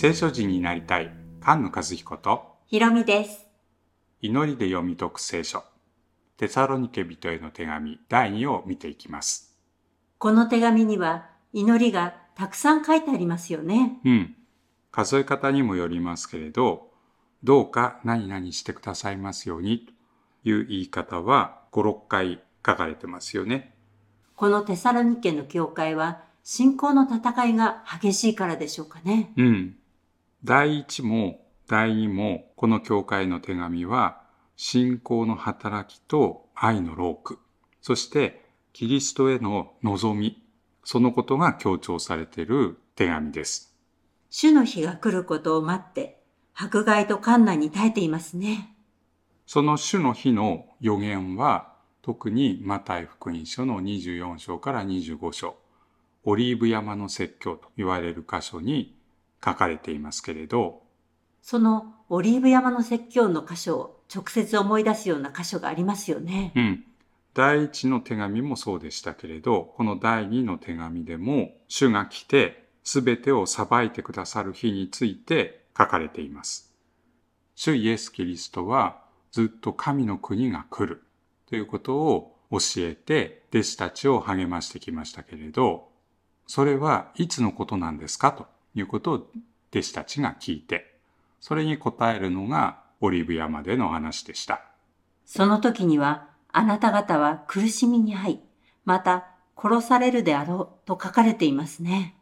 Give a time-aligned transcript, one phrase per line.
[0.00, 3.44] 聖書人になりたい菅野和彦とひろみです。
[4.22, 5.62] 祈りで読み解く聖書
[6.38, 9.58] テサロニケ人への手紙第2を見ていきます。
[10.16, 14.00] この手紙には祈りがたくさん書いてありますよね。
[14.06, 14.36] うん。
[14.90, 16.88] 数え方にもよりますけれど、
[17.44, 19.86] どうか何々してくださいますように
[20.42, 23.74] という言い方は5、6回書かれてますよね。
[24.34, 29.34] このテサロニケの教会は信仰の戦いが激しいからでしょうかね。
[29.36, 29.76] うん。
[30.42, 34.22] 第1も第2もこの教会の手紙は
[34.56, 37.38] 信仰の働きと愛の労苦、
[37.80, 40.42] そしてキリストへの望み、
[40.84, 43.74] そのことが強調されている手紙です。
[44.30, 46.22] 主の日が来ることを待って、
[46.54, 48.74] 迫害と困難に耐えていますね。
[49.46, 55.56] その主の日の予言は特にマタイ福音書の24章から25章、
[56.24, 58.99] オリーブ山の説教と言われる箇所に
[59.44, 60.82] 書かれていますけれど、
[61.42, 66.52] そのオリーブ山の説教の箇所を直接思い出すような箇所がありますよね。
[66.56, 66.84] うん。
[67.32, 76.74] 第一の手紙もそうでしたけれど、この第二の手紙でも、主が来て、すべてを裁いてくださる日について書かれています。
[77.54, 81.04] 主イエス・キリストは、ずっと神の国が来る
[81.46, 85.88] ということを教えて、弟子たちを励ましてきましたけれど、
[86.48, 89.14] それはいつのことなんですかということを
[89.70, 90.98] 弟子たちが聞いて、
[91.40, 94.62] それに答えるのがオリーブ山での話でした。
[95.24, 98.40] その時には、あなた方は苦しみに遭い、
[98.84, 102.16] また殺されるであろうと書かれていますね。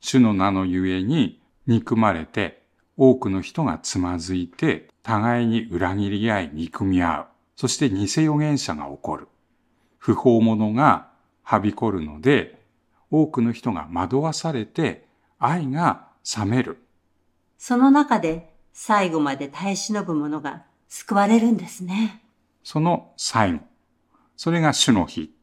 [0.00, 2.62] 主の名のゆえに憎まれて、
[2.96, 7.26] 多くの人がつまずいて、互いに裏切り合い憎み合う。
[7.56, 9.28] そして偽預言者が起こる。
[9.98, 11.10] 不法者が
[11.42, 12.60] はびこるので、
[13.10, 15.06] 多くの人が惑わされて、
[15.44, 16.06] 愛が
[16.38, 16.78] 冷める。
[17.58, 22.22] その中で最後まで耐え忍ぶ者が救われるんですね。
[22.62, 23.60] その最後。
[24.36, 25.34] それが主の日。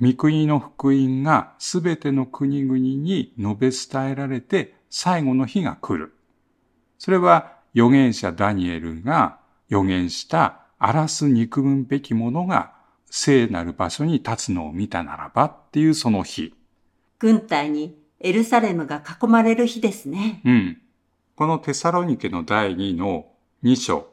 [0.00, 6.14] 御国の福音がすべての国々に述べ伝えられて最後の日が来る。
[6.98, 9.38] それは預言者ダニエルが
[9.70, 12.72] 預言した荒らす憎むべき者が
[13.10, 16.54] 聖なる場所に立つのを見たならばっていうその日。
[17.18, 20.40] 軍隊にエルサレムが囲まれる日ですね。
[20.44, 20.80] うん。
[21.34, 23.26] このテサロニケの第2の
[23.62, 24.08] 2章、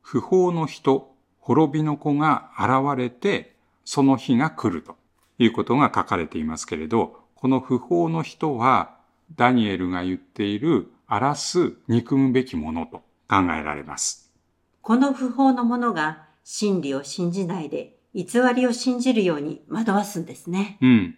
[0.00, 4.96] 不法の人、滅びの子が現れて、その日が来ると
[5.38, 8.96] いうことが書かれていますけれど、この不法の人は、
[9.36, 12.98] ダニエルが言っている荒らす憎むべきものと
[13.28, 14.30] 考えられます。
[14.80, 20.78] この不法の者が真理を信じないで偽りを信じるように惑わすんですね。
[20.80, 21.16] うん。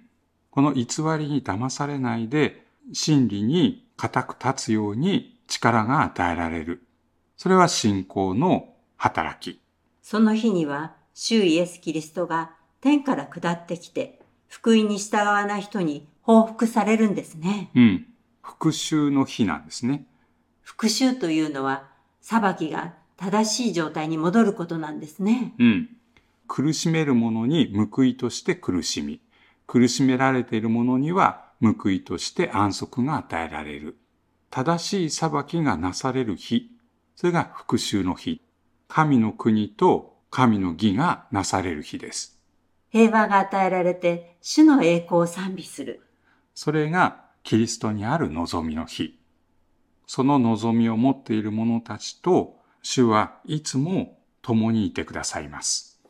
[0.55, 0.85] この偽
[1.19, 6.87] りに騙されないで、真理に固く立つように力が与えられる。
[7.37, 9.61] それは信仰の働き。
[10.01, 17.73] その日には、主イエス・キリストが天から下ってきて、福音に従わない人に報復されるんですね。
[17.75, 18.07] うん。
[18.41, 20.07] 復讐の日なんですね。
[20.63, 21.89] 復讐というのは、
[22.21, 25.55] 裁きが正しい状態に戻ることなんですね。
[25.59, 25.89] うん。
[26.47, 29.21] 苦しめる者に報いとして苦しみ、
[29.67, 33.97] 苦しめられている者には報いとして安息が与えられる。
[34.51, 36.71] 正しい裁きがなされる日。
[37.17, 38.41] それが復讐の日。
[38.89, 42.41] 神の国と神の義がなされる日です。
[42.91, 46.03] 平和が与えられて、主の栄光を賛美する。
[46.55, 49.19] それがキリストにある望みの日。
[50.07, 56.01] その望みを持っている者たちと主はいつも共にいてくださいます。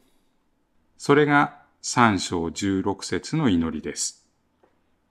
[0.98, 4.26] それが3章16節の祈りです。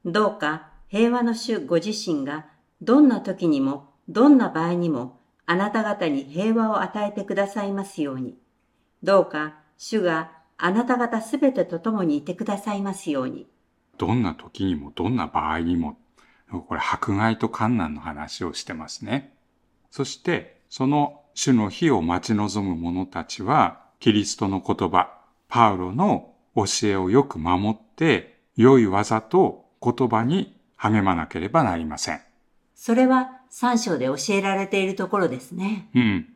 [0.05, 2.47] どうか平和の主ご自身が
[2.81, 8.39] どんな時にもどんな場合にもあなた方に平和を与えてくださいますように。
[9.03, 13.45] どうか主があなた方すべてと共にいてくださいますように。
[13.99, 15.99] どんな時にもどんな場合にも、
[16.49, 19.35] これ迫害と観難の話をしてますね。
[19.91, 32.21] そしてその主の日を待ち望む者たちはキリストの言葉、パウロの教えをよく守って良い技と言葉に励まなければなりません。
[32.75, 35.89] それは三章で教えられているところですね。
[35.95, 36.27] うん。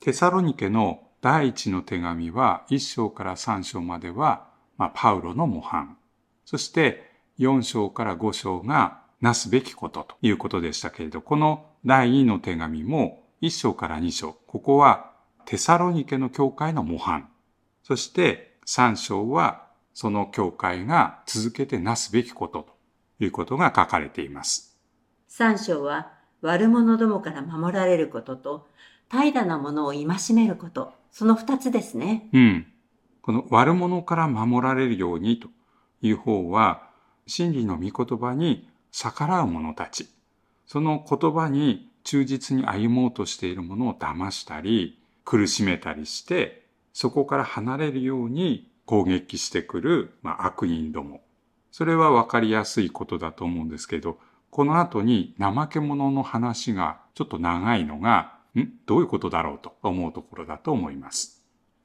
[0.00, 5.96] テサロニケの第一の手紙は一章から三章までは、まあ、パウロの模範。
[6.44, 14.36] そして四章から五章がなすべきことということでしたけれど、この第二の手紙も一章から二章。
[14.46, 15.12] ここは
[15.44, 17.28] テサロニケの教会の模範。
[17.82, 19.62] そして三章は
[19.94, 22.74] その教会が続けてなすべきことと
[23.18, 24.78] いうことが書かれています。
[25.26, 26.12] 三章は
[26.42, 28.68] 悪者どもから守られることと、
[29.08, 32.28] 怠惰なものを戒めること、その二つですね。
[32.34, 32.66] うん。
[33.22, 35.48] この悪者から守られるようにと
[36.02, 36.90] いう方は、
[37.26, 40.10] 真理の御言葉に逆らう者たち、
[40.66, 46.67] その言葉に忠実に歩もうとしている者を騙したり、苦しめたりして、
[47.00, 51.20] そこから離れるように攻撃してくる、まあ、悪人ども。
[51.70, 54.18] それは分かりやすいことだと思うんですけど、
[54.50, 58.66] この後に怠け者の話がちょっと長いのが、ん？
[58.84, 61.44] どういうことだろうと思うところだと思います。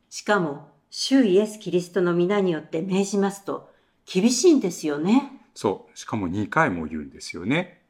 [0.10, 3.70] しかも、主イエス・キリストの皆によって命じますと、
[4.12, 5.46] 厳しいんですよね。
[5.54, 5.96] そう。
[5.96, 7.84] しかも2回も言うんですよね。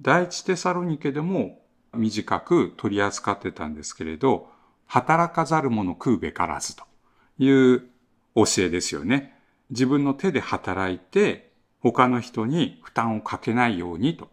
[0.00, 1.60] 第一テサロニケでも
[1.92, 4.48] 短く取り扱ってたんですけれど、
[4.92, 6.82] 働かざる者食うべからずと
[7.38, 7.84] いう
[8.34, 9.38] 教えですよね。
[9.70, 14.28] 自分の手で働いて他の人に負担をかけないようにと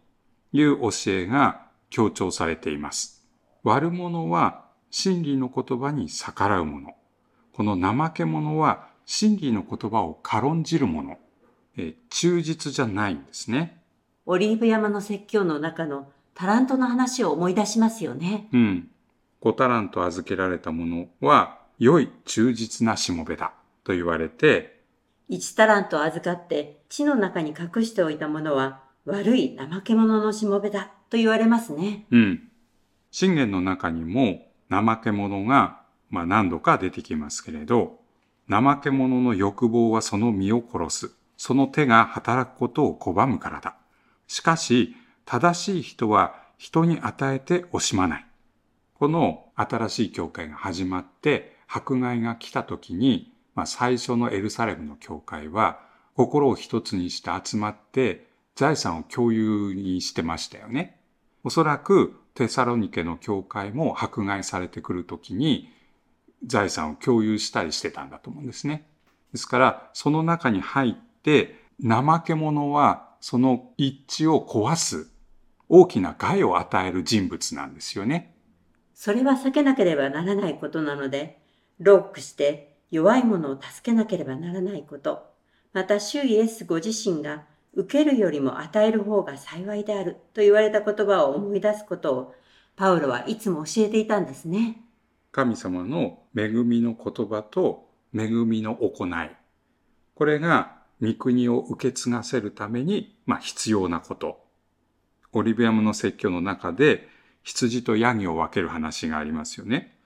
[0.54, 3.24] いう教えが強調されています。
[3.62, 6.96] 悪者は真理の言葉に逆らう者。
[7.54, 11.20] この怠け者は真理の言葉を軽んじる者。
[11.78, 13.84] えー忠実じゃないんですね。
[14.26, 18.48] オリーブ山の説教の中のタラントの話を思い出しますよね。
[18.52, 18.90] うん。
[19.42, 23.54] 5タラント預けられたものは、良い忠実なしもべだ
[23.84, 24.82] と言われて、
[25.30, 32.06] 1タラント預かって地の中に隠しておいたものは悪い怠け者のしもべだと言われますね。
[32.12, 32.50] うん。
[33.12, 38.00] 信玄の中にも怠け者が、まあ何度か出てきますけれど、
[38.50, 41.12] 怠け者の欲望はその身を殺す。
[41.38, 43.76] その手が働くことを拒むからだ。
[44.28, 44.96] しかし、
[45.26, 48.27] 正しい人は人に与えて惜しまない。
[49.00, 55.80] この新しい教会が始まって迫害が来た時に、まあ、最初のエルサレムの教会は
[56.16, 61.00] 心を一つにして集まって財産を共有にしてましたよね。
[61.44, 65.70] おそらくテサロニケの教会も迫害されてくる時に
[66.46, 68.88] 財産を共有したりしてたんだと思うんですね。
[69.32, 75.12] ですから、その中に入って、怠け者はその一致を壊す
[75.70, 78.37] 大きな害を与える人物なんですよね。
[78.98, 81.40] それは避けなければならないことなので、
[81.78, 85.24] ロックして弱い者を助けなければならないこと。
[85.72, 87.44] また、主イエスご自身が
[87.76, 92.36] 受けるよりも与える方が幸いであると言われた言葉を思い出すことを、
[92.76, 94.82] パウロはいつも教えていたんですね。
[95.32, 99.30] 神様の恵みの言葉と恵みの行い。
[100.16, 104.44] これが御国を受け継がせるために、まあ、必要なこと。
[105.34, 107.08] オリビアムの説教の中で
[107.48, 109.98] 羊とヤギを分ける話がありますよね。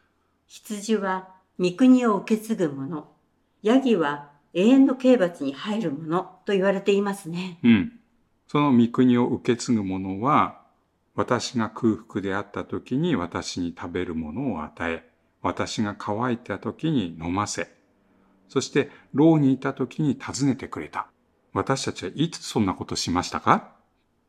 [0.46, 1.30] 羊は
[1.60, 3.08] 御国を受け継ぐ者。
[3.64, 7.58] ヤギは永遠の刑罰に入る者と言われていますね。
[7.64, 8.00] うん。
[8.48, 10.62] その御国を受け継ぐ者は、
[11.16, 15.10] 私が空腹であった時に私に食べるものを与え、
[15.42, 17.70] 私が乾いた時に飲ませ、
[18.50, 21.08] そして牢にいた時に尋ねてくれた。
[21.54, 23.74] 私たちはいつそんなことしましたか？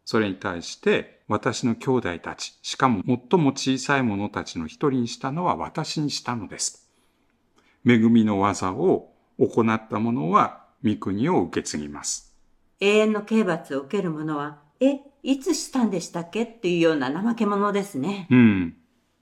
[0.06, 6.90] それに対して私の兄弟たち、しかも最も小さい者たちの一人にしたのは私にしたのです。
[7.86, 12.34] 恵みの技を行った者は御国を受け継ぎます。
[12.80, 16.42] 永遠の刑罰を受ける者は、え、いつしたんでしたっけ？
[16.42, 18.26] っていうような怠け者ですね。
[18.30, 18.76] うん。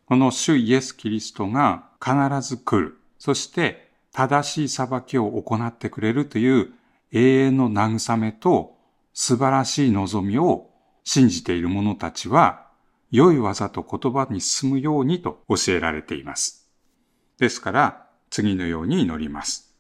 [0.07, 2.99] この主イエス・キリストが必ず来る。
[3.19, 6.73] そして正しい裁きを行ってくれるという
[7.13, 8.77] 永遠の慰めと
[9.13, 10.70] 素晴らしい望みを
[11.05, 12.67] 信じている者たちは
[13.11, 16.69] 良い技と言葉に進むようにと教えられています。
[17.39, 19.75] ですから次のように祈ります。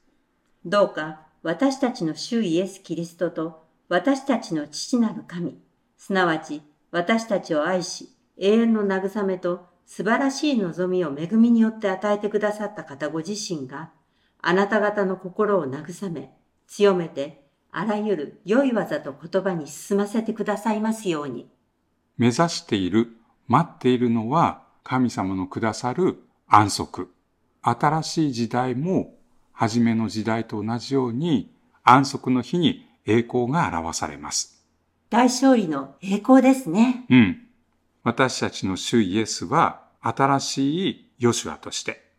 [0.65, 5.59] どうか私たちの主イエス・キリストと私たちの父なる神、
[5.97, 13.91] すなわち私たちを愛し、永遠の慰めと素晴らしい望みを恵みによって与えてくださった方ご自身が、
[14.41, 16.33] あなた方の心を慰め、
[16.67, 21.49] 強めて、あらゆる良い技と言葉に進ませてくださいますように。
[22.17, 27.11] 目指している、待っているのは神様のくださる安息。
[27.62, 29.15] 新しい時代も
[29.53, 34.65] 初めの時代と同じように安息の日に栄光が表されます。
[35.11, 37.05] 大勝利の栄光ですね。
[37.11, 37.47] うん。
[38.03, 42.11] 私たちの主イエスは新しいヨシュアとして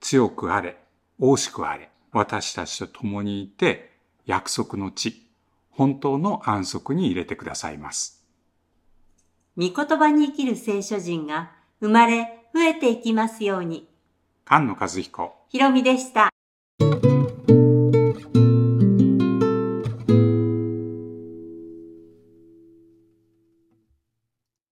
[0.00, 0.76] 強くあれ、
[1.18, 3.93] 大しくあれ、私たちと共にいて
[4.26, 5.26] 約束の地、
[5.70, 8.24] 本当の安息に入れてくださいます。
[9.56, 13.88] 御言葉に生きる聖書人が生まれ増えていきますように。
[14.46, 16.33] 菅野和彦ひろみでした。